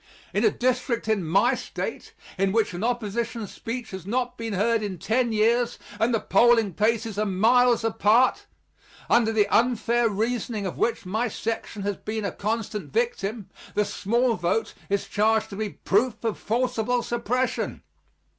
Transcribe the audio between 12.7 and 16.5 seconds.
victim the small vote is charged to be proof of